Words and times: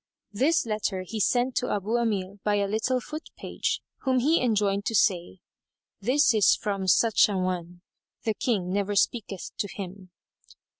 This 0.33 0.65
letter 0.65 1.03
he 1.03 1.19
sent 1.19 1.55
to 1.57 1.69
Abu 1.69 1.95
Amir 1.95 2.39
by 2.43 2.55
a 2.55 2.67
little 2.67 2.99
foot 2.99 3.29
page, 3.37 3.83
whom 3.99 4.17
he 4.17 4.41
enjoined 4.41 4.83
to 4.85 4.95
say, 4.95 5.41
"This 5.99 6.33
is 6.33 6.55
from 6.55 6.87
such 6.87 7.29
an 7.29 7.43
one: 7.43 7.81
the 8.23 8.33
King 8.33 8.73
never 8.73 8.95
speaketh 8.95 9.51
to 9.59 9.67
him." 9.67 10.09